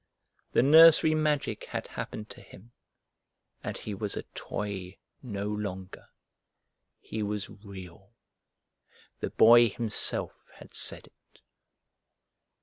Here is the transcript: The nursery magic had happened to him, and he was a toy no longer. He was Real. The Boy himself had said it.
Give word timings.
The 0.53 0.63
nursery 0.63 1.13
magic 1.13 1.65
had 1.65 1.89
happened 1.89 2.31
to 2.31 2.41
him, 2.41 2.71
and 3.63 3.77
he 3.77 3.93
was 3.93 4.17
a 4.17 4.23
toy 4.33 4.97
no 5.21 5.45
longer. 5.45 6.07
He 6.99 7.21
was 7.21 7.51
Real. 7.51 8.11
The 9.19 9.29
Boy 9.29 9.69
himself 9.69 10.33
had 10.55 10.73
said 10.73 11.05
it. 11.05 11.41